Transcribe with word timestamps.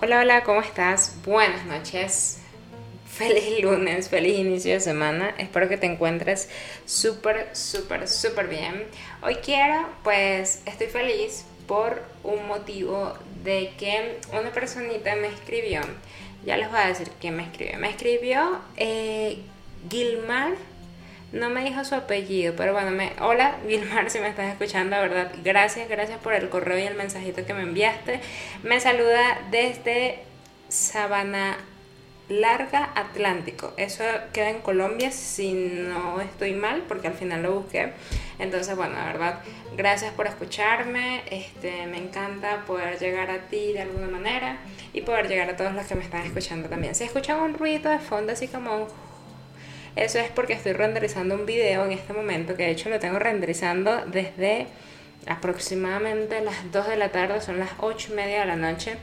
Hola, 0.00 0.20
hola, 0.20 0.44
¿cómo 0.44 0.60
estás? 0.60 1.16
Buenas 1.24 1.66
noches. 1.66 2.38
Feliz 3.04 3.60
lunes, 3.60 4.08
feliz 4.08 4.38
inicio 4.38 4.74
de 4.74 4.78
semana. 4.78 5.34
Espero 5.38 5.68
que 5.68 5.76
te 5.76 5.86
encuentres 5.86 6.48
súper, 6.86 7.48
súper, 7.56 8.06
súper 8.06 8.46
bien. 8.46 8.86
Hoy 9.22 9.34
quiero, 9.36 9.88
pues, 10.04 10.62
estoy 10.66 10.86
feliz 10.86 11.46
por 11.66 12.00
un 12.22 12.46
motivo 12.46 13.12
de 13.42 13.72
que 13.76 14.20
una 14.30 14.52
personita 14.52 15.16
me 15.16 15.26
escribió. 15.26 15.80
Ya 16.46 16.56
les 16.56 16.70
voy 16.70 16.78
a 16.78 16.86
decir 16.86 17.10
quién 17.20 17.34
me 17.34 17.42
escribió. 17.42 17.76
Me 17.80 17.90
escribió 17.90 18.60
eh, 18.76 19.42
Gilmar 19.90 20.52
no 21.32 21.50
me 21.50 21.64
dijo 21.64 21.84
su 21.84 21.94
apellido, 21.94 22.54
pero 22.56 22.72
bueno, 22.72 22.90
me, 22.90 23.12
hola 23.20 23.56
Vilmar, 23.66 24.10
si 24.10 24.18
me 24.18 24.28
estás 24.28 24.50
escuchando, 24.50 24.96
verdad, 24.96 25.30
gracias, 25.44 25.88
gracias 25.88 26.18
por 26.20 26.32
el 26.32 26.48
correo 26.48 26.78
y 26.78 26.82
el 26.82 26.94
mensajito 26.94 27.44
que 27.44 27.54
me 27.54 27.62
enviaste. 27.62 28.20
Me 28.62 28.80
saluda 28.80 29.38
desde 29.50 30.20
Sabana 30.68 31.58
Larga 32.28 32.90
Atlántico. 32.94 33.72
Eso 33.76 34.04
queda 34.32 34.50
en 34.50 34.60
Colombia, 34.60 35.10
si 35.10 35.52
no 35.52 36.20
estoy 36.20 36.52
mal, 36.52 36.82
porque 36.86 37.08
al 37.08 37.14
final 37.14 37.42
lo 37.42 37.60
busqué. 37.60 37.92
Entonces, 38.38 38.76
bueno, 38.76 38.94
la 38.94 39.06
verdad, 39.06 39.40
gracias 39.76 40.12
por 40.12 40.26
escucharme. 40.26 41.22
Este, 41.30 41.86
me 41.86 41.98
encanta 41.98 42.64
poder 42.66 42.98
llegar 42.98 43.30
a 43.30 43.48
ti 43.48 43.72
de 43.72 43.82
alguna 43.82 44.08
manera 44.08 44.58
y 44.92 45.00
poder 45.00 45.28
llegar 45.28 45.48
a 45.50 45.56
todos 45.56 45.72
los 45.72 45.86
que 45.86 45.94
me 45.94 46.04
están 46.04 46.24
escuchando 46.26 46.68
también. 46.68 46.94
Si 46.94 47.04
escuchan 47.04 47.40
un 47.40 47.54
ruido 47.54 47.90
de 47.90 47.98
fondo, 47.98 48.32
así 48.32 48.46
como 48.48 48.76
un 48.76 48.88
eso 49.96 50.18
es 50.18 50.30
porque 50.30 50.52
estoy 50.52 50.72
renderizando 50.72 51.34
un 51.34 51.46
video 51.46 51.84
en 51.84 51.92
este 51.92 52.12
momento, 52.12 52.56
que 52.56 52.64
de 52.64 52.70
hecho 52.70 52.90
lo 52.90 52.98
tengo 52.98 53.18
renderizando 53.18 54.04
desde 54.06 54.66
aproximadamente 55.26 56.40
las 56.40 56.70
2 56.72 56.88
de 56.88 56.96
la 56.96 57.10
tarde, 57.10 57.40
son 57.40 57.58
las 57.58 57.70
8 57.78 58.08
y 58.12 58.14
media 58.14 58.40
de 58.40 58.46
la 58.46 58.56
noche 58.56 58.96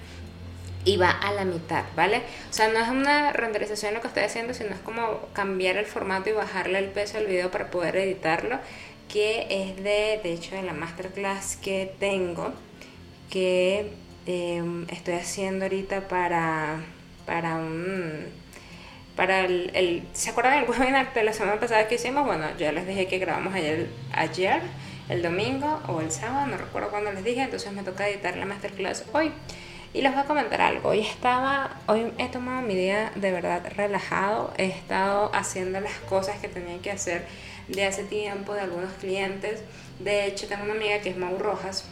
y 0.85 0.97
va 0.97 1.09
a 1.09 1.33
la 1.33 1.45
mitad, 1.45 1.83
¿vale? 1.95 2.21
O 2.49 2.53
sea, 2.53 2.69
no 2.69 2.79
es 2.79 2.87
una 2.87 3.33
renderización 3.33 3.95
lo 3.95 4.01
que 4.01 4.07
estoy 4.07 4.23
haciendo, 4.23 4.53
sino 4.53 4.69
es 4.69 4.79
como 4.79 5.19
cambiar 5.33 5.77
el 5.77 5.85
formato 5.85 6.29
y 6.29 6.33
bajarle 6.33 6.79
el 6.79 6.89
peso 6.89 7.17
al 7.17 7.25
video 7.25 7.49
para 7.49 7.71
poder 7.71 7.95
editarlo, 7.97 8.59
que 9.11 9.47
es 9.49 9.77
de, 9.77 10.19
de 10.23 10.33
hecho, 10.33 10.55
de 10.55 10.61
la 10.61 10.73
masterclass 10.73 11.57
que 11.57 11.91
tengo, 11.99 12.53
que 13.29 13.91
em, 14.27 14.85
estoy 14.89 15.15
haciendo 15.15 15.65
ahorita 15.65 16.07
para, 16.07 16.83
para 17.25 17.55
un 17.55 18.24
para 19.25 19.45
el, 19.45 20.03
¿se 20.13 20.29
acuerdan 20.29 20.61
del 20.61 20.69
webinar 20.69 21.11
de 21.11 21.23
la 21.23 21.33
semana 21.33 21.59
pasada 21.59 21.87
que 21.87 21.95
hicimos? 21.95 22.27
Bueno, 22.27 22.45
ya 22.59 22.71
les 22.71 22.85
dije 22.85 23.07
que 23.07 23.17
grabamos 23.17 23.55
ayer, 23.55 23.89
ayer, 24.13 24.61
el 25.09 25.23
domingo 25.23 25.81
o 25.87 25.99
el 25.99 26.11
sábado, 26.11 26.45
no 26.45 26.57
recuerdo 26.57 26.91
cuándo 26.91 27.11
les 27.11 27.23
dije, 27.23 27.41
entonces 27.41 27.71
me 27.73 27.81
toca 27.81 28.07
editar 28.07 28.37
la 28.37 28.45
masterclass 28.45 29.03
hoy. 29.13 29.31
Y 29.95 30.01
les 30.03 30.11
voy 30.11 30.21
a 30.21 30.25
comentar 30.25 30.61
algo. 30.61 30.89
Hoy 30.89 30.99
estaba, 30.99 31.79
hoy 31.87 32.11
he 32.19 32.27
tomado 32.27 32.61
mi 32.61 32.75
día 32.75 33.13
de 33.15 33.31
verdad 33.31 33.63
relajado. 33.75 34.53
He 34.57 34.65
estado 34.65 35.31
haciendo 35.33 35.79
las 35.79 35.97
cosas 36.01 36.37
que 36.39 36.47
tenía 36.47 36.77
que 36.79 36.91
hacer 36.91 37.25
de 37.67 37.85
hace 37.85 38.03
tiempo 38.03 38.53
de 38.53 38.61
algunos 38.61 38.93
clientes. 38.93 39.61
De 39.97 40.25
hecho, 40.25 40.47
tengo 40.47 40.65
una 40.65 40.73
amiga 40.73 40.99
que 40.99 41.09
es 41.09 41.17
Mau 41.17 41.39
Rojas, 41.39 41.85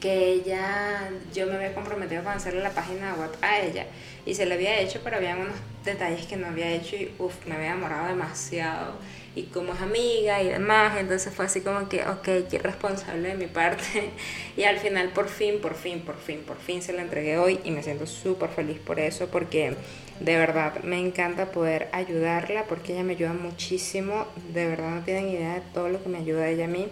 que 0.00 0.28
ella, 0.28 1.10
yo 1.34 1.46
me 1.46 1.54
había 1.54 1.74
comprometido 1.74 2.22
con 2.22 2.34
hacerle 2.34 2.60
la 2.60 2.70
página 2.70 3.14
web 3.14 3.30
a 3.42 3.58
ella 3.58 3.86
y 4.26 4.34
se 4.34 4.44
le 4.44 4.54
había 4.54 4.78
hecho, 4.78 5.00
pero 5.02 5.16
había 5.16 5.36
unos 5.36 5.56
detalles 5.86 6.26
que 6.26 6.36
no 6.36 6.48
había 6.48 6.70
hecho 6.70 6.96
y 6.96 7.12
uff, 7.18 7.46
me 7.46 7.54
había 7.54 7.70
demorado 7.70 8.08
demasiado. 8.08 8.94
Y 9.34 9.44
como 9.44 9.74
es 9.74 9.80
amiga 9.80 10.42
y 10.42 10.48
demás, 10.48 10.96
entonces 10.98 11.32
fue 11.32 11.44
así 11.44 11.60
como 11.60 11.88
que, 11.88 12.02
ok, 12.02 12.48
qué 12.50 12.58
responsable 12.58 13.28
de 13.28 13.34
mi 13.34 13.46
parte. 13.46 14.10
y 14.56 14.64
al 14.64 14.78
final, 14.78 15.10
por 15.10 15.28
fin, 15.28 15.60
por 15.60 15.74
fin, 15.74 16.00
por 16.00 16.16
fin, 16.16 16.40
por 16.40 16.58
fin 16.58 16.82
se 16.82 16.92
la 16.92 17.02
entregué 17.02 17.38
hoy 17.38 17.60
y 17.64 17.70
me 17.70 17.82
siento 17.82 18.06
súper 18.06 18.50
feliz 18.50 18.78
por 18.78 18.98
eso, 18.98 19.28
porque 19.28 19.76
de 20.20 20.36
verdad 20.38 20.82
me 20.82 20.98
encanta 20.98 21.52
poder 21.52 21.88
ayudarla, 21.92 22.64
porque 22.64 22.94
ella 22.94 23.02
me 23.02 23.12
ayuda 23.12 23.34
muchísimo. 23.34 24.26
De 24.52 24.66
verdad 24.66 24.90
no 24.90 25.04
tienen 25.04 25.28
idea 25.28 25.54
de 25.54 25.62
todo 25.74 25.88
lo 25.90 26.02
que 26.02 26.08
me 26.08 26.18
ayuda 26.18 26.48
ella 26.48 26.64
a 26.64 26.68
mí. 26.68 26.88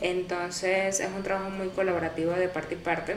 Entonces 0.00 1.00
es 1.00 1.10
un 1.16 1.22
trabajo 1.22 1.50
muy 1.50 1.68
colaborativo 1.68 2.32
de 2.32 2.48
parte 2.48 2.74
y 2.74 2.78
parte. 2.78 3.16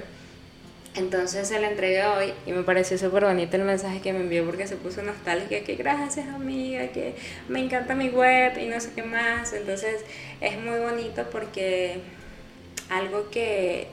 Entonces 0.94 1.48
se 1.48 1.60
la 1.60 1.70
entregué 1.70 2.06
hoy 2.06 2.34
y 2.46 2.52
me 2.52 2.64
pareció 2.64 2.98
súper 2.98 3.24
bonito 3.24 3.56
el 3.56 3.64
mensaje 3.64 4.02
que 4.02 4.12
me 4.12 4.20
envió 4.20 4.46
porque 4.46 4.68
se 4.68 4.76
puso 4.76 5.02
nostálgica, 5.02 5.64
que 5.64 5.76
gracias 5.76 6.28
amiga, 6.28 6.90
que 6.90 7.16
me 7.48 7.64
encanta 7.64 7.96
mi 7.96 8.10
web 8.10 8.58
y 8.58 8.68
no 8.68 8.80
sé 8.82 8.92
qué 8.94 9.04
más. 9.04 9.54
Entonces 9.54 10.04
es 10.42 10.60
muy 10.60 10.80
bonito 10.80 11.30
porque 11.32 12.02
algo 12.90 13.30
que, 13.30 13.88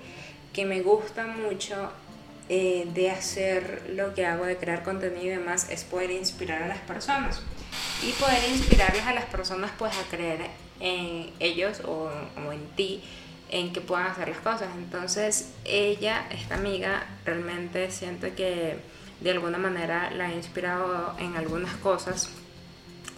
que 0.52 0.64
me 0.64 0.80
gusta 0.80 1.28
mucho 1.28 1.92
eh, 2.48 2.88
de 2.92 3.10
hacer 3.10 3.90
lo 3.90 4.12
que 4.14 4.26
hago, 4.26 4.44
de 4.44 4.56
crear 4.56 4.82
contenido 4.82 5.26
y 5.26 5.28
demás, 5.28 5.68
es 5.70 5.84
poder 5.84 6.10
inspirar 6.10 6.64
a 6.64 6.66
las 6.66 6.78
personas. 6.78 7.42
Y 8.02 8.10
poder 8.12 8.42
inspirarles 8.50 9.04
a 9.04 9.14
las 9.14 9.26
personas 9.26 9.70
pues 9.78 9.92
a 9.96 10.02
creer 10.10 10.40
en 10.80 11.30
ellos 11.38 11.80
o, 11.84 12.10
o 12.44 12.52
en 12.52 12.66
ti 12.74 13.04
en 13.50 13.72
que 13.72 13.80
puedan 13.80 14.06
hacer 14.06 14.28
las 14.28 14.38
cosas. 14.38 14.68
Entonces 14.76 15.52
ella, 15.64 16.26
esta 16.30 16.56
amiga, 16.56 17.06
realmente 17.24 17.90
siento 17.90 18.34
que 18.34 18.78
de 19.20 19.30
alguna 19.30 19.58
manera 19.58 20.10
la 20.10 20.26
ha 20.26 20.34
inspirado 20.34 21.14
en 21.18 21.36
algunas 21.36 21.74
cosas 21.76 22.30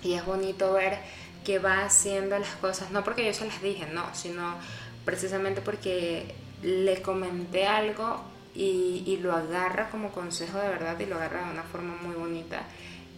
y 0.03 0.15
es 0.15 0.25
bonito 0.25 0.73
ver 0.73 0.99
que 1.45 1.59
va 1.59 1.85
haciendo 1.85 2.39
las 2.39 2.55
cosas, 2.57 2.91
no 2.91 3.03
porque 3.03 3.25
yo 3.25 3.33
se 3.35 3.47
las 3.47 3.63
dije, 3.63 3.87
no, 3.87 4.15
sino 4.15 4.57
precisamente 5.05 5.61
porque 5.61 6.35
le 6.63 7.01
comenté 7.03 7.67
algo 7.67 8.23
y, 8.55 9.19
lo 9.23 9.33
agarra 9.33 9.91
como 9.91 10.11
consejo 10.11 10.59
de 10.59 10.69
verdad 10.69 10.99
y 10.99 11.07
lo 11.07 11.17
agarra 11.17 11.47
de 11.47 11.53
una 11.53 11.63
forma 11.63 11.97
muy 12.03 12.15
bonita. 12.15 12.63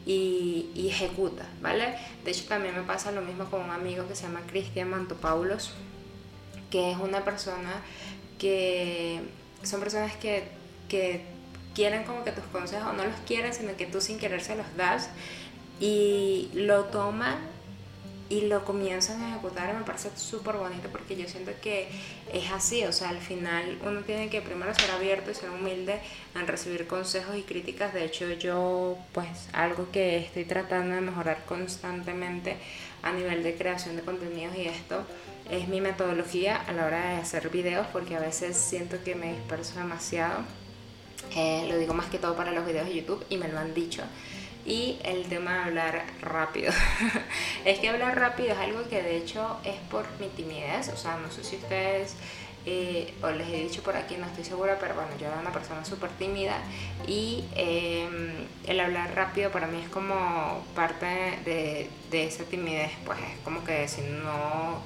Y, 0.05 0.71
y, 0.75 0.89
ejecuta, 0.89 1.47
¿vale? 1.61 1.95
De 2.25 2.33
hecho 2.33 2.47
también 2.49 2.75
me 2.75 2.83
pasa 2.83 3.13
lo 3.13 3.23
mismo 3.23 3.45
con 3.45 3.63
un 3.63 3.71
amigo 3.71 4.07
que 4.09 4.17
se 4.17 4.25
llama 4.25 4.41
Cristian 4.49 4.91
Mantopaulos, 4.91 5.75
que 6.73 6.91
es 6.91 6.99
una 6.99 7.23
persona 7.23 7.83
que 8.39 9.21
son 9.63 9.79
personas 9.79 10.17
que, 10.17 10.45
que 10.89 11.21
quieren 11.75 12.05
como 12.05 12.25
que 12.25 12.33
tus 12.33 12.45
consejos 12.45 12.95
no 12.95 13.05
los 13.05 13.15
quieren, 13.27 13.53
sino 13.53 13.77
que 13.77 13.87
tú 13.87 14.01
sin 14.01 14.19
querer 14.19 14.43
se 14.43 14.57
los 14.57 14.67
das 14.77 15.11
y 15.79 16.51
lo 16.55 16.85
toman 16.87 17.37
y 18.31 18.47
lo 18.47 18.65
comienzan 18.65 19.21
a 19.21 19.29
ejecutar. 19.29 19.69
Y 19.69 19.77
me 19.79 19.85
parece 19.85 20.09
súper 20.17 20.57
bonito 20.57 20.89
porque 20.91 21.15
yo 21.15 21.29
siento 21.29 21.53
que 21.61 21.89
es 22.33 22.51
así, 22.51 22.83
o 22.85 22.93
sea, 22.93 23.11
al 23.11 23.21
final 23.21 23.79
uno 23.85 24.01
tiene 24.01 24.31
que 24.31 24.41
primero 24.41 24.75
ser 24.75 24.91
abierto 24.93 25.31
y 25.31 25.35
ser 25.35 25.51
humilde 25.51 26.01
en 26.35 26.47
recibir 26.47 26.87
consejos 26.87 27.37
y 27.37 27.43
críticas, 27.43 27.93
de 27.93 28.07
hecho 28.07 28.33
yo 28.33 28.97
pues 29.13 29.29
algo 29.53 29.91
que 29.93 30.17
estoy 30.17 30.47
tratando 30.47 30.95
de 30.95 31.03
mejorar 31.03 31.45
constantemente 31.45 32.57
a 33.03 33.13
nivel 33.13 33.43
de 33.43 33.55
creación 33.57 33.97
de 33.97 34.03
contenidos 34.03 34.57
y 34.57 34.63
esto 34.63 35.05
es 35.51 35.69
mi 35.69 35.81
metodología 35.81 36.57
a 36.57 36.73
la 36.73 36.87
hora 36.87 37.11
de 37.11 37.17
hacer 37.17 37.49
videos 37.51 37.87
porque 37.93 38.17
a 38.17 38.21
veces 38.21 38.57
siento 38.57 39.03
que 39.05 39.15
me 39.15 39.33
disperso 39.33 39.79
demasiado. 39.79 40.41
Eh, 41.37 41.67
lo 41.69 41.79
digo 41.79 41.95
más 41.95 42.07
que 42.07 42.19
todo 42.19 42.37
para 42.37 42.53
los 42.53 42.67
videos 42.67 42.87
de 42.87 42.97
YouTube 42.97 43.25
y 43.29 43.37
me 43.37 43.49
lo 43.49 43.59
han 43.59 43.75
dicho. 43.75 44.03
Y 44.65 44.99
el 45.05 45.25
tema 45.25 45.55
de 45.55 45.61
hablar 45.65 46.05
rápido. 46.21 46.73
es 47.65 47.81
que 47.81 47.89
hablar 47.89 48.19
rápido 48.19 48.53
es 48.53 48.59
algo 48.59 48.89
que 48.89 49.03
de 49.03 49.17
hecho 49.17 49.59
es 49.65 49.77
por 49.91 50.07
mi 50.21 50.29
timidez. 50.29 50.89
O 50.89 50.97
sea, 50.97 51.17
no 51.17 51.31
sé 51.31 51.43
si 51.43 51.57
ustedes 51.57 52.15
eh, 52.65 53.13
les 53.37 53.49
he 53.49 53.65
dicho 53.65 53.83
por 53.83 53.97
aquí, 53.97 54.17
no 54.17 54.27
estoy 54.27 54.45
segura, 54.45 54.79
pero 54.81 54.95
bueno, 54.95 55.11
yo 55.21 55.27
era 55.27 55.41
una 55.41 55.53
persona 55.53 55.85
súper 55.85 56.11
tímida 56.11 56.59
y 57.09 57.45
em, 57.57 58.47
el 58.67 58.79
hablar 58.79 59.17
rápido 59.17 59.51
para 59.51 59.67
mí 59.67 59.81
es 59.83 59.89
como 59.89 60.65
parte 60.77 61.39
de 61.45 61.89
esa 62.13 62.45
timidez, 62.45 62.93
pues 63.05 63.19
es 63.19 63.41
como 63.45 63.65
que 63.65 63.89
si 63.89 64.03
no 64.03 64.81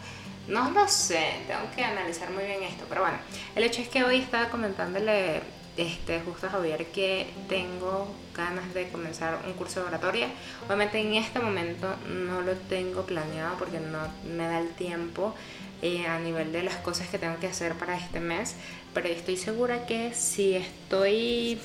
no 0.48 0.70
lo 0.70 0.86
sé, 0.88 1.40
tengo 1.46 1.70
que 1.74 1.84
analizar 1.84 2.30
muy 2.30 2.44
bien 2.44 2.62
esto, 2.62 2.84
pero 2.88 3.02
bueno, 3.02 3.18
el 3.54 3.64
hecho 3.64 3.82
es 3.82 3.88
que 3.88 4.04
hoy 4.04 4.18
estaba 4.18 4.48
comentándole 4.48 5.42
este, 5.76 6.20
justo 6.20 6.46
a 6.46 6.50
Javier 6.50 6.86
que 6.86 7.28
tengo 7.48 8.08
ganas 8.34 8.72
de 8.72 8.88
comenzar 8.88 9.38
un 9.46 9.52
curso 9.54 9.80
de 9.80 9.88
oratoria. 9.88 10.28
Obviamente 10.64 11.00
en 11.00 11.14
este 11.14 11.38
momento 11.38 11.94
no 12.08 12.40
lo 12.40 12.52
tengo 12.52 13.02
planeado 13.02 13.56
porque 13.58 13.78
no 13.80 13.98
me 14.24 14.46
da 14.46 14.60
el 14.60 14.70
tiempo 14.70 15.34
eh, 15.82 16.06
a 16.06 16.18
nivel 16.18 16.52
de 16.52 16.62
las 16.62 16.76
cosas 16.76 17.08
que 17.08 17.18
tengo 17.18 17.38
que 17.38 17.48
hacer 17.48 17.74
para 17.74 17.96
este 17.96 18.20
mes, 18.20 18.56
pero 18.94 19.08
estoy 19.08 19.36
segura 19.36 19.86
que 19.86 20.14
si 20.14 20.54
estoy 20.54 21.60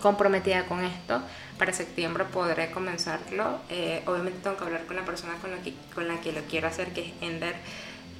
comprometida 0.00 0.66
con 0.66 0.84
esto, 0.84 1.22
para 1.58 1.72
septiembre 1.72 2.24
podré 2.24 2.72
comenzarlo. 2.72 3.60
Eh, 3.70 4.02
obviamente 4.06 4.40
tengo 4.42 4.56
que 4.56 4.64
hablar 4.64 4.84
con 4.86 4.96
la 4.96 5.04
persona 5.04 5.34
con 5.40 5.52
la, 5.52 5.58
que, 5.58 5.74
con 5.94 6.08
la 6.08 6.20
que 6.20 6.32
lo 6.32 6.40
quiero 6.42 6.66
hacer, 6.66 6.92
que 6.92 7.02
es 7.02 7.12
Ender. 7.20 7.54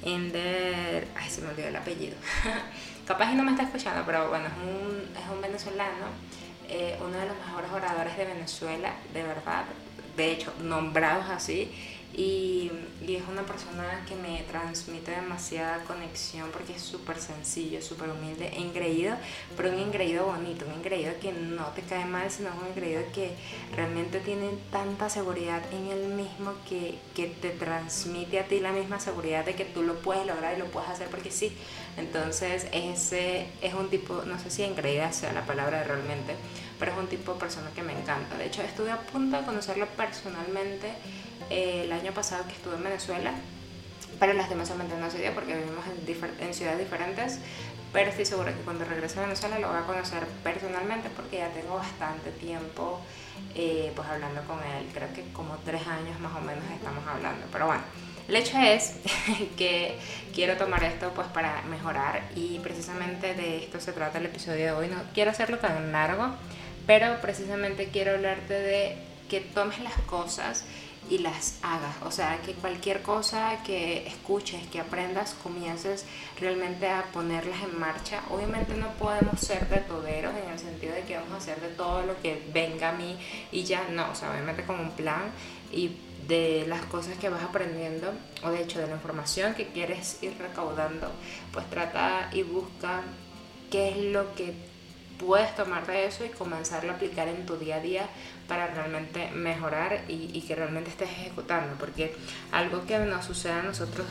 Ender, 0.05 1.07
ay, 1.15 1.29
se 1.29 1.41
me 1.41 1.49
olvidó 1.49 1.67
el 1.67 1.75
apellido. 1.75 2.15
Capaz 3.07 3.31
y 3.31 3.35
no 3.35 3.43
me 3.43 3.51
está 3.51 3.63
escuchando, 3.63 4.03
pero 4.05 4.29
bueno, 4.29 4.45
es 4.47 4.53
un, 4.53 5.17
es 5.17 5.29
un 5.29 5.41
venezolano, 5.41 6.07
eh, 6.69 6.97
uno 6.99 7.17
de 7.17 7.25
los 7.25 7.37
mejores 7.45 7.71
oradores 7.71 8.17
de 8.17 8.25
Venezuela, 8.25 8.93
de 9.13 9.23
verdad. 9.23 9.65
De 10.15 10.31
hecho, 10.31 10.53
nombrados 10.61 11.29
así. 11.29 11.71
Y, 12.15 12.71
y, 13.07 13.15
es 13.15 13.23
una 13.27 13.41
persona 13.43 14.05
que 14.07 14.15
me 14.15 14.43
transmite 14.43 15.11
demasiada 15.11 15.83
conexión 15.85 16.49
porque 16.51 16.73
es 16.73 16.81
súper 16.81 17.19
sencillo, 17.19 17.81
súper 17.81 18.09
humilde, 18.09 18.51
engreído, 18.55 19.15
pero 19.57 19.69
un 19.69 19.79
engreído 19.79 20.25
bonito, 20.25 20.65
un 20.65 20.73
engreído 20.73 21.13
que 21.19 21.33
no 21.33 21.65
te 21.69 21.81
cae 21.81 22.05
mal, 22.05 22.29
sino 22.29 22.49
un 22.61 22.67
engreído 22.67 23.01
que 23.13 23.31
realmente 23.75 24.19
tiene 24.19 24.49
tanta 24.71 25.09
seguridad 25.09 25.61
en 25.73 25.87
él 25.87 26.13
mismo 26.13 26.53
que, 26.69 26.99
que 27.15 27.27
te 27.27 27.49
transmite 27.49 28.39
a 28.39 28.47
ti 28.47 28.59
la 28.59 28.71
misma 28.71 28.99
seguridad 28.99 29.43
de 29.43 29.55
que 29.55 29.65
tú 29.65 29.81
lo 29.81 29.95
puedes 29.95 30.27
lograr 30.27 30.55
y 30.55 30.59
lo 30.59 30.65
puedes 30.65 30.89
hacer 30.89 31.07
porque 31.07 31.31
sí. 31.31 31.51
Entonces 31.97 32.67
ese 32.71 33.47
es 33.61 33.73
un 33.73 33.89
tipo, 33.89 34.21
no 34.25 34.37
sé 34.39 34.51
si 34.51 34.63
engreída 34.63 35.11
sea 35.11 35.33
la 35.33 35.45
palabra 35.45 35.83
realmente, 35.83 36.35
pero 36.79 36.91
es 36.91 36.97
un 36.97 37.07
tipo 37.07 37.33
de 37.33 37.39
persona 37.39 37.71
que 37.73 37.81
me 37.81 37.93
encanta. 37.93 38.37
De 38.37 38.45
hecho, 38.45 38.61
estuve 38.61 38.91
a 38.91 38.99
punto 38.99 39.37
de 39.37 39.45
conocerlo 39.45 39.87
personalmente 39.97 40.91
el 41.49 41.91
año 41.91 42.11
pasado 42.13 42.45
que 42.47 42.53
estuve 42.53 42.75
en 42.75 42.83
Venezuela, 42.83 43.33
pero 44.19 44.33
lastimosamente 44.33 44.95
no 44.97 45.09
se 45.09 45.19
dio 45.19 45.33
porque 45.33 45.55
vivimos 45.55 45.83
en, 45.85 46.47
en 46.47 46.53
ciudades 46.53 46.79
diferentes, 46.79 47.39
pero 47.91 48.09
estoy 48.09 48.25
segura 48.25 48.51
que 48.51 48.61
cuando 48.61 48.85
regrese 48.85 49.19
a 49.19 49.23
Venezuela 49.23 49.59
lo 49.59 49.69
voy 49.69 49.77
a 49.77 49.81
conocer 49.81 50.25
personalmente 50.43 51.09
porque 51.15 51.37
ya 51.37 51.49
tengo 51.49 51.75
bastante 51.75 52.31
tiempo 52.31 52.99
eh, 53.55 53.91
pues 53.95 54.07
hablando 54.07 54.41
con 54.43 54.57
él, 54.59 54.87
creo 54.93 55.13
que 55.13 55.23
como 55.31 55.55
tres 55.57 55.85
años 55.87 56.19
más 56.19 56.35
o 56.35 56.41
menos 56.41 56.63
estamos 56.73 57.05
hablando, 57.07 57.45
pero 57.51 57.67
bueno. 57.67 57.83
El 58.27 58.37
hecho 58.37 58.57
es 58.57 58.93
que 59.57 59.97
quiero 60.33 60.55
tomar 60.55 60.83
esto 60.83 61.11
pues 61.13 61.27
para 61.27 61.61
mejorar 61.63 62.23
y 62.35 62.59
precisamente 62.59 63.35
de 63.35 63.57
esto 63.65 63.79
se 63.81 63.91
trata 63.91 64.17
el 64.17 64.25
episodio 64.25 64.65
de 64.65 64.71
hoy. 64.71 64.87
No 64.87 65.01
quiero 65.13 65.31
hacerlo 65.31 65.59
tan 65.59 65.91
largo, 65.91 66.29
pero 66.87 67.19
precisamente 67.21 67.89
quiero 67.89 68.13
hablarte 68.13 68.53
de 68.53 68.97
que 69.29 69.41
tomes 69.41 69.79
las 69.79 69.95
cosas 70.07 70.63
y 71.09 71.19
las 71.19 71.59
hagas. 71.61 71.95
O 72.03 72.11
sea, 72.11 72.41
que 72.41 72.53
cualquier 72.53 73.01
cosa 73.01 73.61
que 73.63 74.07
escuches, 74.07 74.65
que 74.67 74.79
aprendas, 74.79 75.35
comiences 75.43 76.05
realmente 76.39 76.87
a 76.87 77.03
ponerlas 77.11 77.61
en 77.63 77.79
marcha. 77.79 78.21
Obviamente 78.29 78.75
no 78.75 78.89
podemos 78.93 79.39
ser 79.39 79.67
de 79.69 79.77
toderos 79.77 80.33
en 80.35 80.51
el 80.51 80.59
sentido 80.59 80.93
de 80.93 81.01
que 81.01 81.17
vamos 81.17 81.33
a 81.33 81.37
hacer 81.37 81.61
de 81.61 81.69
todo 81.69 82.05
lo 82.05 82.21
que 82.21 82.41
venga 82.53 82.89
a 82.89 82.93
mí 82.93 83.17
y 83.51 83.63
ya 83.63 83.87
no. 83.89 84.11
O 84.11 84.15
sea, 84.15 84.31
obviamente 84.31 84.63
con 84.63 84.79
un 84.79 84.91
plan 84.91 85.31
y 85.71 85.91
de 86.27 86.65
las 86.67 86.85
cosas 86.85 87.17
que 87.17 87.29
vas 87.29 87.43
aprendiendo 87.43 88.13
o 88.43 88.49
de 88.49 88.61
hecho 88.61 88.79
de 88.79 88.87
la 88.87 88.93
información 88.93 89.53
que 89.55 89.67
quieres 89.67 90.19
ir 90.21 90.37
recaudando, 90.37 91.11
pues 91.51 91.69
trata 91.69 92.29
y 92.31 92.43
busca 92.43 93.01
qué 93.69 93.89
es 93.89 93.97
lo 93.97 94.33
que 94.35 94.53
puedes 95.19 95.55
tomar 95.55 95.85
de 95.85 96.05
eso 96.05 96.25
y 96.25 96.29
comenzarlo 96.29 96.91
a 96.91 96.95
aplicar 96.95 97.27
en 97.27 97.45
tu 97.45 97.57
día 97.57 97.77
a 97.77 97.79
día 97.79 98.09
para 98.47 98.67
realmente 98.67 99.29
mejorar 99.31 100.03
y, 100.07 100.41
que 100.41 100.55
realmente 100.55 100.89
estés 100.89 101.09
ejecutando. 101.09 101.75
Porque 101.79 102.15
algo 102.51 102.85
que 102.85 102.97
nos 102.99 103.25
sucede 103.25 103.53
a 103.53 103.63
nosotros, 103.63 104.05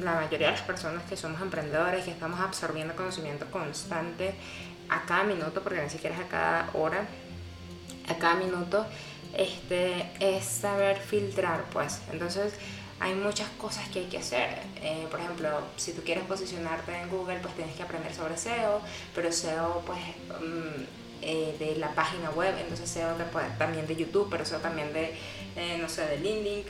la 0.00 0.14
mayoría 0.14 0.48
de 0.48 0.52
las 0.52 0.62
personas 0.62 1.02
que 1.04 1.16
somos 1.16 1.40
emprendedores, 1.40 2.04
que 2.04 2.10
estamos 2.10 2.40
absorbiendo 2.40 2.96
conocimiento 2.96 3.46
constante 3.50 4.34
a 4.88 5.02
cada 5.02 5.24
minuto, 5.24 5.62
porque 5.62 5.82
ni 5.82 5.90
siquiera 5.90 6.16
es 6.16 6.22
a 6.22 6.28
cada 6.28 6.70
hora, 6.74 7.06
a 8.08 8.14
cada 8.16 8.34
minuto, 8.34 8.86
este, 9.36 10.10
es 10.20 10.44
saber 10.44 10.98
filtrar, 10.98 11.64
pues. 11.72 12.00
Entonces, 12.12 12.54
hay 13.00 13.14
muchas 13.14 13.48
cosas 13.58 13.88
que 13.88 14.00
hay 14.00 14.06
que 14.06 14.18
hacer. 14.18 14.58
Eh, 14.82 15.06
por 15.10 15.20
ejemplo, 15.20 15.48
si 15.76 15.92
tú 15.92 16.02
quieres 16.02 16.24
posicionarte 16.24 16.96
en 16.96 17.08
Google, 17.10 17.38
pues 17.40 17.54
tienes 17.54 17.74
que 17.76 17.82
aprender 17.82 18.14
sobre 18.14 18.36
SEO, 18.36 18.80
pero 19.14 19.32
SEO, 19.32 19.82
pues, 19.86 20.00
mm, 20.40 20.84
eh, 21.22 21.56
de 21.58 21.76
la 21.76 21.94
página 21.94 22.30
web, 22.30 22.54
entonces 22.60 22.88
SEO 22.88 23.14
también 23.58 23.86
de 23.86 23.96
YouTube, 23.96 24.28
pero 24.30 24.44
SEO 24.44 24.60
también 24.60 24.92
de, 24.92 25.14
eh, 25.56 25.78
no 25.80 25.88
sé, 25.88 26.06
de 26.06 26.18
LinkedIn, 26.18 26.64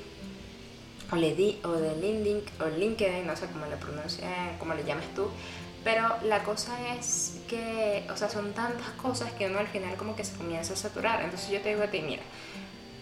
o, 1.12 1.16
le 1.16 1.32
o 1.64 1.72
de 1.72 2.70
LinkedIn, 2.78 3.26
no 3.26 3.36
sé 3.36 3.46
cómo 3.46 3.66
le 3.66 3.76
pronuncie, 3.76 4.24
cómo 4.58 4.74
le 4.74 4.84
llames 4.84 5.12
tú. 5.14 5.28
La 6.22 6.42
cosa 6.42 6.72
es 6.94 7.38
que, 7.48 8.06
o 8.12 8.16
sea, 8.16 8.28
son 8.28 8.52
tantas 8.52 8.88
cosas 8.90 9.32
que 9.32 9.46
uno 9.46 9.58
al 9.58 9.68
final 9.68 9.96
como 9.96 10.16
que 10.16 10.24
se 10.24 10.36
comienza 10.36 10.74
a 10.74 10.76
saturar. 10.76 11.22
Entonces 11.22 11.50
yo 11.50 11.60
te 11.60 11.70
digo 11.70 11.82
a 11.82 11.88
ti, 11.88 12.00
mira, 12.00 12.22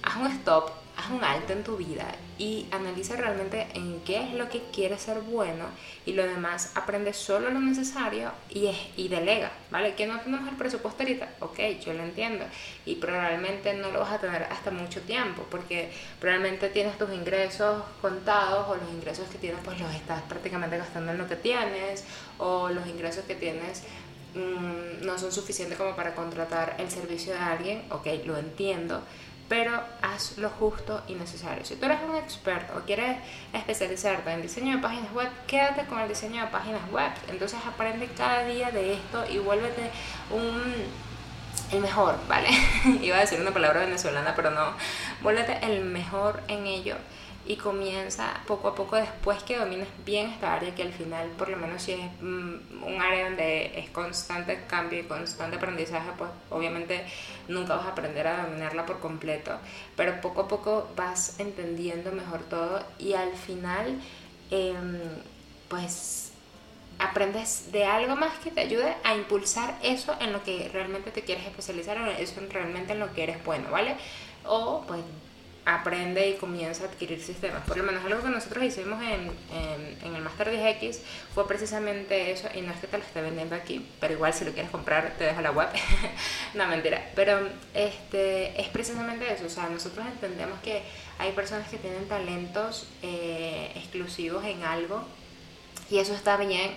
haz 0.02 0.16
un 0.16 0.26
stop, 0.28 0.70
haz 1.02 1.10
un 1.10 1.25
alto 1.25 1.52
en 1.52 1.64
tu 1.64 1.76
vida 1.76 2.06
y 2.38 2.66
analiza 2.70 3.16
realmente 3.16 3.66
en 3.75 4.00
qué 4.00 4.22
es 4.22 4.34
lo 4.34 4.49
que 4.49 4.62
quieres 4.72 5.02
ser 5.02 5.20
bueno 5.20 5.64
y 6.06 6.12
lo 6.12 6.25
demás 6.25 6.72
aprende 6.75 7.12
solo 7.12 7.50
lo 7.50 7.60
necesario 7.60 8.32
y, 8.49 8.66
es, 8.66 8.76
y 8.96 9.08
delega, 9.08 9.52
¿vale? 9.70 9.94
Que 9.94 10.06
no 10.06 10.20
tenemos 10.20 10.49
el 10.49 10.56
presupuesto 10.56 11.02
ahorita, 11.02 11.28
ok, 11.40 11.58
yo 11.84 11.93
lo 11.93 12.02
entiendo 12.02 12.44
y 12.87 12.96
probablemente 12.96 13.75
no 13.75 13.90
lo 13.90 14.00
vas 14.00 14.12
a 14.12 14.19
tener 14.19 14.44
hasta 14.44 14.70
mucho 14.70 15.00
tiempo 15.02 15.44
porque 15.50 15.90
probablemente 16.20 16.69
tienes 16.69 16.96
tus 16.99 17.12
ingresos 17.12 17.82
contados 18.00 18.69
o 18.69 18.76
los 18.76 18.90
ingresos 18.93 19.28
que 19.28 19.38
tienes 19.38 19.60
pues 19.64 19.81
los 19.81 19.93
estás 19.94 20.22
prácticamente 20.22 20.78
gastando 20.78 21.12
en 21.12 21.19
lo 21.19 21.28
que 21.28 21.37
tienes 21.37 22.05
o 22.38 22.69
los 22.69 22.87
ingresos 22.87 23.25
que 23.25 23.34
tienes 23.34 23.82
mm, 24.34 25.05
no 25.05 25.19
son 25.19 25.32
suficientes 25.32 25.76
como 25.76 25.96
para 25.96 26.14
contratar 26.14 26.76
el 26.78 26.90
servicio 26.90 27.32
de 27.32 27.40
alguien, 27.40 27.82
ok, 27.90 28.06
lo 28.25 28.38
entiendo 28.38 29.02
pero 29.48 29.82
haz 30.00 30.38
lo 30.38 30.48
justo 30.50 31.02
y 31.08 31.14
necesario. 31.14 31.64
Si 31.64 31.76
tú 31.76 31.86
eres 31.86 31.98
un 32.08 32.16
experto 32.16 32.76
o 32.76 32.82
quieres 32.82 33.18
especializarte 33.52 34.30
en 34.30 34.42
diseño 34.42 34.76
de 34.76 34.82
páginas 34.82 35.12
web, 35.12 35.28
quédate 35.46 35.84
con 35.86 36.00
el 36.00 36.08
diseño 36.08 36.42
de 36.42 36.48
páginas 36.48 36.90
web. 36.90 37.10
Entonces 37.28 37.58
aprende 37.66 38.08
cada 38.16 38.44
día 38.44 38.70
de 38.70 38.94
esto 38.94 39.24
y 39.30 39.38
vuélvete 39.38 39.90
un 40.30 40.62
el 41.70 41.80
mejor, 41.80 42.18
¿vale? 42.28 42.48
Iba 43.02 43.16
a 43.16 43.20
decir 43.20 43.40
una 43.40 43.50
palabra 43.50 43.80
venezolana, 43.80 44.34
pero 44.34 44.50
no. 44.50 44.72
Vuélvete 45.22 45.58
el 45.62 45.84
mejor 45.84 46.42
en 46.48 46.66
ello 46.66 46.96
y 47.44 47.56
comienza 47.56 48.40
poco 48.46 48.68
a 48.68 48.74
poco 48.74 48.96
después 48.96 49.42
que 49.42 49.58
domines 49.58 49.88
bien 50.04 50.30
esta 50.30 50.54
área 50.54 50.74
que 50.74 50.82
al 50.82 50.92
final 50.92 51.28
por 51.36 51.48
lo 51.48 51.56
menos 51.56 51.82
si 51.82 51.92
es 51.92 52.10
mm, 52.20 52.84
un 52.84 53.00
área 53.00 53.24
donde 53.24 53.78
es 53.78 53.90
constante 53.90 54.64
cambio 54.68 55.00
y 55.00 55.04
constante 55.04 55.56
aprendizaje 55.56 56.10
pues 56.16 56.30
obviamente 56.50 57.04
nunca 57.48 57.74
vas 57.76 57.86
a 57.86 57.90
aprender 57.90 58.26
a 58.28 58.44
dominarla 58.44 58.86
por 58.86 59.00
completo 59.00 59.58
pero 59.96 60.20
poco 60.20 60.42
a 60.42 60.48
poco 60.48 60.88
vas 60.96 61.40
entendiendo 61.40 62.12
mejor 62.12 62.42
todo 62.44 62.84
y 62.98 63.14
al 63.14 63.32
final 63.32 64.00
em, 64.50 65.00
pues 65.68 66.32
aprendes 67.00 67.72
de 67.72 67.84
algo 67.84 68.14
más 68.14 68.38
que 68.38 68.52
te 68.52 68.60
ayude 68.60 68.94
a 69.02 69.16
impulsar 69.16 69.78
eso 69.82 70.14
en 70.20 70.32
lo 70.32 70.44
que 70.44 70.68
realmente 70.72 71.10
te 71.10 71.22
quieres 71.22 71.44
especializar 71.46 71.98
o 71.98 72.06
eso 72.06 72.40
realmente 72.50 72.92
en 72.92 73.00
lo 73.00 73.12
que 73.12 73.24
eres 73.24 73.44
bueno, 73.44 73.70
¿vale? 73.70 73.96
O 74.44 74.84
pues 74.86 75.00
aprende 75.64 76.28
y 76.28 76.34
comienza 76.34 76.84
a 76.84 76.88
adquirir 76.88 77.20
sistemas. 77.22 77.62
Por 77.66 77.76
lo 77.76 77.84
menos 77.84 78.04
algo 78.04 78.22
que 78.22 78.28
nosotros 78.28 78.64
hicimos 78.64 79.00
en, 79.02 79.30
en, 80.02 80.14
el 80.14 80.22
Master 80.22 80.50
10X 80.50 80.98
fue 81.34 81.46
precisamente 81.46 82.32
eso, 82.32 82.48
y 82.54 82.62
no 82.62 82.72
es 82.72 82.81
que 82.81 82.88
te 82.88 82.98
lo 82.98 83.04
esté 83.04 83.22
vendiendo 83.22 83.54
aquí, 83.54 83.86
pero 84.00 84.14
igual 84.14 84.34
si 84.34 84.44
lo 84.44 84.52
quieres 84.52 84.70
comprar 84.70 85.14
te 85.19 85.24
dejo 85.24 85.40
la 85.40 85.52
web. 85.52 85.69
no, 86.54 86.66
mentira. 86.66 87.10
Pero 87.14 87.48
este, 87.74 88.60
es 88.60 88.69
precisamente 88.69 89.32
eso, 89.32 89.46
o 89.46 89.50
sea, 89.50 89.69
nosotros 89.69 90.04
entendemos 90.06 90.58
que 90.60 90.82
hay 91.19 91.32
personas 91.32 91.69
que 91.69 91.78
tienen 91.78 92.08
talentos 92.08 92.88
eh, 93.02 93.70
exclusivos 93.76 94.44
en 94.44 94.64
algo 94.64 95.04
y 95.90 95.98
eso 95.98 96.14
está 96.14 96.36
bien 96.36 96.72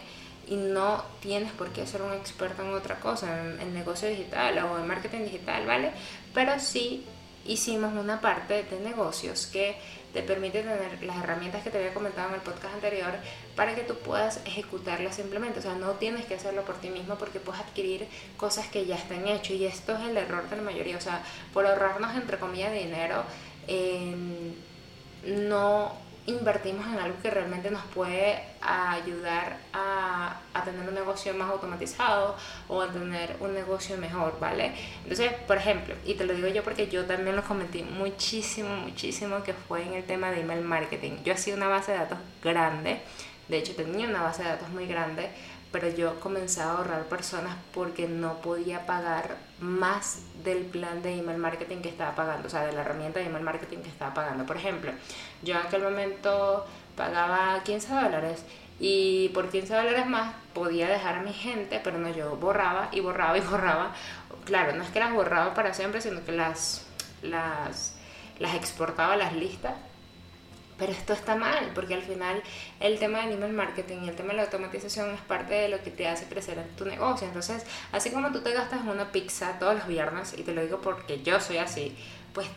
y 0.48 0.58
no 0.58 1.04
tienes 1.22 1.52
por 1.54 1.72
qué 1.72 1.88
ser 1.88 2.04
un 2.04 2.14
experto 2.14 2.62
en 2.62 2.72
otra 2.76 3.00
cosa, 3.00 3.42
en, 3.42 3.60
en 3.60 3.74
negocio 3.74 4.08
digital 4.08 4.60
o 4.60 4.78
en 4.78 4.86
marketing 4.86 5.24
digital, 5.24 5.66
¿vale? 5.66 5.92
Pero 6.36 6.60
sí 6.60 7.04
hicimos 7.46 7.94
una 7.94 8.22
parte 8.22 8.64
de 8.64 8.80
negocios 8.80 9.48
que 9.48 9.78
te 10.14 10.24
permite 10.24 10.62
tener 10.62 11.04
las 11.04 11.18
herramientas 11.18 11.62
que 11.62 11.70
te 11.70 11.78
había 11.78 11.94
comentado 11.94 12.30
en 12.30 12.36
el 12.36 12.42
podcast 12.42 12.74
anterior 12.74 13.14
para 13.56 13.76
que 13.76 13.82
tú 13.82 13.96
puedas 13.96 14.40
ejecutarlas 14.46 15.16
simplemente. 15.16 15.60
O 15.60 15.62
sea, 15.62 15.76
no 15.76 15.92
tienes 15.92 16.26
que 16.26 16.36
hacerlo 16.36 16.64
por 16.64 16.76
ti 16.78 16.90
mismo 16.90 17.16
porque 17.16 17.40
puedes 17.40 17.62
adquirir 17.62 18.08
cosas 18.38 18.68
que 18.68 18.86
ya 18.86 18.96
están 18.96 19.28
hechas 19.28 19.52
y 19.52 19.66
esto 19.66 19.94
es 19.94 20.02
el 20.02 20.16
error 20.16 20.50
de 20.50 20.56
la 20.56 20.62
mayoría. 20.62 20.98
O 20.98 21.02
sea, 21.02 21.22
por 21.54 21.66
ahorrarnos 21.66 22.16
entre 22.16 22.40
comillas 22.40 22.72
dinero, 22.74 23.24
no 25.26 26.06
invertimos 26.28 26.86
en 26.88 27.00
algo 27.00 27.18
que 27.22 27.30
realmente 27.30 27.70
nos 27.70 27.84
puede 27.86 28.42
ayudar 28.62 29.58
a, 29.74 30.38
a, 30.54 30.64
tener 30.64 30.88
un 30.88 30.96
negocio 30.96 31.34
más 31.36 31.50
automatizado 31.50 32.36
o 32.68 32.82
a 32.82 32.92
tener 32.92 33.36
un 33.40 33.54
negocio 33.54 33.98
mejor, 33.98 34.40
¿vale? 34.40 34.74
Entonces, 35.04 35.32
por 35.48 35.58
ejemplo, 35.58 35.96
y 36.06 36.16
te 36.16 36.26
lo 36.26 36.34
digo 36.34 36.48
yo 36.48 36.64
porque 36.64 36.88
yo 36.88 37.06
también 37.06 37.36
lo 37.36 37.44
cometí 37.44 37.84
muchísimo, 37.84 38.76
muchísimo, 38.76 39.44
que 39.44 39.54
fue 39.54 39.84
en 39.84 39.94
el 39.94 40.04
tema 40.04 40.32
de 40.32 40.42
email 40.42 40.62
marketing. 40.62 41.18
Yo 41.24 41.34
hacía 41.34 41.54
una 41.54 41.68
base 41.68 41.92
de 41.92 42.00
datos 42.00 42.18
grande, 42.44 43.02
de 43.48 43.58
hecho 43.58 43.76
tenía 43.76 44.08
una 44.08 44.22
base 44.22 44.44
de 44.44 44.50
datos 44.50 44.70
muy 44.70 44.88
grande, 44.88 45.30
pero 45.72 45.90
yo 45.90 46.20
comencé 46.22 46.62
a 46.62 46.72
ahorrar 46.72 47.04
personas 47.04 47.58
porque 47.74 48.08
no 48.08 48.36
podía 48.36 48.86
pagar 48.86 49.36
más 49.60 50.22
del 50.44 50.60
plan 50.60 51.02
de 51.02 51.18
email 51.18 51.38
marketing 51.38 51.82
que 51.82 51.90
estaba 51.90 52.16
pagando, 52.16 52.48
o 52.48 52.50
sea, 52.50 52.66
de 52.66 52.72
la 52.72 52.82
herramienta 52.82 53.20
de 53.20 53.26
email 53.26 53.44
marketing 53.44 53.80
que 53.80 53.90
estaba 53.90 54.14
pagando. 54.14 54.46
Por 54.46 54.56
ejemplo, 54.56 54.92
yo 55.44 55.56
en 55.56 55.68
aquel 55.68 55.84
momento 55.84 56.66
pagaba 56.96 57.62
15 57.64 57.94
dólares 57.94 58.46
y 58.80 59.30
por 59.34 59.50
15 59.50 59.76
dólares 59.76 60.08
más 60.08 60.34
podía 60.54 60.88
dejar 60.88 61.16
a 61.16 61.22
mi 61.22 61.34
gente, 61.34 61.82
pero 61.84 61.98
no, 61.98 62.10
yo 62.10 62.38
borraba 62.38 62.88
y 62.94 63.02
borraba 63.02 63.38
y 63.38 63.42
borraba. 63.50 63.94
Claro, 64.46 64.78
no 64.78 64.84
es 64.84 64.90
que 64.92 65.00
las 65.00 65.12
borraba 65.14 65.54
para 65.54 65.74
siempre, 65.74 66.00
sino 66.02 66.24
que 66.24 66.32
las, 66.32 66.86
las, 67.22 67.98
las 68.40 68.56
exportaba 68.56 69.14
a 69.14 69.18
las 69.18 69.34
listas 69.34 69.74
Pero 70.78 70.92
esto 70.92 71.14
está 71.14 71.36
mal, 71.36 71.72
porque 71.74 71.94
al 71.94 72.02
final 72.02 72.44
el 72.82 73.00
tema 73.00 73.22
del 73.22 73.34
email 73.34 73.54
marketing 73.54 74.00
y 74.04 74.10
el 74.10 74.16
tema 74.16 74.30
de 74.30 74.38
la 74.38 74.44
automatización 74.44 75.14
es 75.14 75.22
parte 75.22 75.54
de 75.54 75.70
lo 75.70 75.82
que 75.82 75.90
te 75.90 76.08
hace 76.08 76.26
crecer 76.26 76.58
en 76.58 76.68
tu 76.76 76.86
negocio. 76.86 77.28
Entonces, 77.28 77.66
así 77.94 78.12
como 78.12 78.32
tú 78.32 78.42
te 78.42 78.54
gastas 78.54 78.82
una 78.82 79.12
pizza 79.12 79.58
todos 79.58 79.76
los 79.76 79.88
viernes, 79.88 80.36
y 80.38 80.44
te 80.44 80.54
lo 80.54 80.62
digo 80.62 80.82
porque 80.82 81.22
yo 81.24 81.40
soy 81.40 81.58
así, 81.58 81.96
pues 82.34 82.48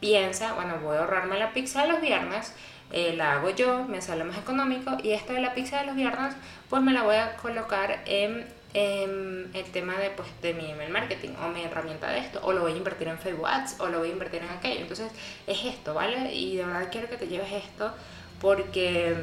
piensa, 0.00 0.52
bueno, 0.52 0.78
voy 0.82 0.96
a 0.96 1.00
ahorrarme 1.00 1.38
la 1.38 1.54
pizza 1.54 1.82
de 1.82 1.88
los 1.92 2.00
viernes, 2.02 2.52
eh, 2.90 3.14
la 3.16 3.32
hago 3.32 3.48
yo, 3.50 3.84
me 3.84 4.02
sale 4.02 4.24
más 4.24 4.36
económico, 4.36 4.98
y 5.02 5.12
esto 5.12 5.32
de 5.32 5.40
la 5.40 5.54
pizza 5.54 5.78
de 5.80 5.86
los 5.86 5.96
viernes, 5.96 6.34
pues 6.68 6.82
me 6.82 6.92
la 6.92 7.04
voy 7.04 7.16
a 7.16 7.36
colocar 7.36 8.02
en 8.04 8.46
el 8.74 9.64
tema 9.72 9.98
de, 9.98 10.10
pues, 10.10 10.28
de 10.40 10.54
mi 10.54 10.70
email 10.70 10.90
marketing 10.90 11.30
o 11.42 11.48
mi 11.48 11.62
herramienta 11.62 12.10
de 12.10 12.18
esto, 12.18 12.40
o 12.42 12.52
lo 12.52 12.62
voy 12.62 12.72
a 12.72 12.76
invertir 12.76 13.08
en 13.08 13.18
Facebook 13.18 13.46
Ads, 13.46 13.80
o 13.80 13.88
lo 13.88 13.98
voy 13.98 14.08
a 14.08 14.12
invertir 14.12 14.42
en 14.42 14.50
aquello. 14.50 14.80
Entonces, 14.80 15.10
es 15.46 15.64
esto, 15.64 15.94
¿vale? 15.94 16.32
Y 16.34 16.56
de 16.56 16.64
verdad 16.64 16.88
quiero 16.90 17.08
que 17.08 17.16
te 17.16 17.28
lleves 17.28 17.52
esto 17.52 17.92
porque 18.40 19.14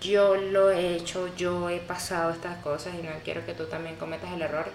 yo 0.00 0.36
lo 0.36 0.70
he 0.70 0.94
hecho, 0.96 1.34
yo 1.36 1.68
he 1.70 1.78
pasado 1.78 2.30
estas 2.30 2.58
cosas 2.58 2.94
y 2.94 3.02
no 3.02 3.10
quiero 3.24 3.44
que 3.46 3.54
tú 3.54 3.66
también 3.66 3.96
cometas 3.96 4.32
el 4.32 4.42
error 4.42 4.66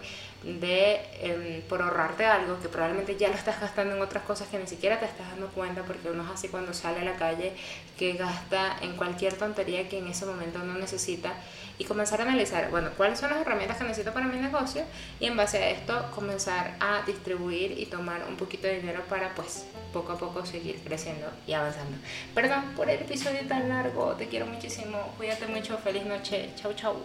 de 0.43 1.01
em, 1.19 1.61
por 1.63 1.81
ahorrarte 1.81 2.25
algo 2.25 2.59
que 2.61 2.69
probablemente 2.69 3.17
ya 3.17 3.27
lo 3.27 3.35
estás 3.35 3.59
gastando 3.59 3.95
en 3.95 4.01
otras 4.01 4.23
cosas 4.23 4.47
que 4.47 4.57
ni 4.57 4.67
siquiera 4.67 4.99
te 4.99 5.05
estás 5.05 5.27
dando 5.29 5.47
cuenta 5.49 5.83
porque 5.83 6.09
uno 6.09 6.23
es 6.23 6.29
así 6.29 6.47
cuando 6.47 6.73
sale 6.73 7.01
a 7.01 7.03
la 7.03 7.17
calle 7.17 7.53
que 7.97 8.13
gasta 8.13 8.77
en 8.81 8.95
cualquier 8.95 9.33
tontería 9.33 9.89
que 9.89 9.97
en 9.97 10.07
ese 10.07 10.25
momento 10.25 10.59
no 10.59 10.75
necesita 10.75 11.33
y 11.77 11.83
comenzar 11.85 12.21
a 12.21 12.23
analizar, 12.23 12.69
bueno, 12.69 12.91
cuáles 12.95 13.19
son 13.19 13.31
las 13.31 13.39
herramientas 13.39 13.77
que 13.77 13.83
necesito 13.83 14.13
para 14.13 14.27
mi 14.27 14.37
negocio 14.37 14.83
y 15.19 15.25
en 15.25 15.35
base 15.35 15.57
a 15.57 15.69
esto 15.69 16.09
comenzar 16.15 16.75
a 16.79 17.03
distribuir 17.05 17.77
y 17.77 17.85
tomar 17.85 18.23
un 18.27 18.37
poquito 18.37 18.67
de 18.67 18.79
dinero 18.79 19.03
para 19.09 19.35
pues 19.35 19.65
poco 19.91 20.13
a 20.13 20.17
poco 20.17 20.45
seguir 20.45 20.79
creciendo 20.83 21.27
y 21.47 21.53
avanzando. 21.53 21.97
Perdón 22.33 22.73
por 22.75 22.89
el 22.89 23.01
episodio 23.01 23.47
tan 23.47 23.69
largo, 23.69 24.13
te 24.13 24.27
quiero 24.27 24.45
muchísimo, 24.45 24.97
cuídate 25.17 25.47
mucho, 25.47 25.77
feliz 25.77 26.05
noche, 26.05 26.49
chau 26.55 26.73
chau. 26.73 26.95